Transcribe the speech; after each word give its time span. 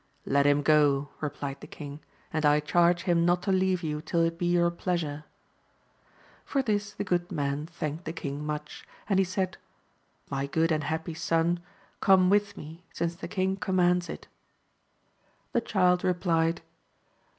Let 0.25 0.47
him 0.47 0.63
go, 0.63 1.09
replied 1.19 1.61
the 1.61 1.67
king, 1.67 1.99
and 2.33 2.43
I 2.43 2.59
charge 2.59 3.03
him 3.03 3.23
Jnot 3.23 3.43
to 3.43 3.51
leave 3.51 3.83
you 3.83 4.01
till 4.01 4.21
it 4.23 4.39
be 4.39 4.47
your 4.47 4.71
pleasure. 4.71 5.25
For 6.43 6.63
this 6.63 6.93
the 6.93 7.03
good 7.03 7.31
man 7.31 7.67
thanked 7.67 8.05
the 8.05 8.11
king 8.11 8.43
much, 8.43 8.83
and 9.07 9.19
h^ 9.19 9.27
said, 9.27 9.57
My 10.27 10.47
good 10.47 10.71
and 10.71 10.85
happy 10.85 11.13
son, 11.13 11.59
come 11.99 12.31
with 12.31 12.57
me 12.57 12.83
since 12.91 13.15
the 13.15 13.27
king 13.27 13.57
commands 13.57 14.09
it. 14.09 14.27
The 15.51 15.61
child 15.61 16.03
replied. 16.03 16.63